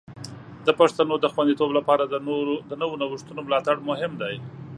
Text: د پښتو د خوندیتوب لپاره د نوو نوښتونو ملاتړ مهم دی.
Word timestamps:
د 0.65 0.69
پښتو 0.79 1.15
د 1.21 1.25
خوندیتوب 1.33 1.69
لپاره 1.77 2.03
د 2.69 2.73
نوو 2.81 2.99
نوښتونو 3.01 3.41
ملاتړ 3.47 3.75
مهم 3.89 4.11
دی. 4.21 4.35